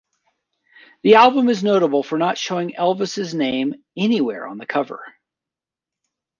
[1.03, 4.99] The album is notable for not showing Elvis' name anywhere on the cover.